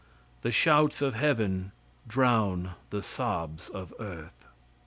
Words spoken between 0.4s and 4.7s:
The shouts of heaven drown the sobs of earth.